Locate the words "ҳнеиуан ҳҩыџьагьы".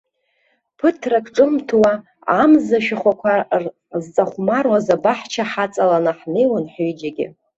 6.19-7.27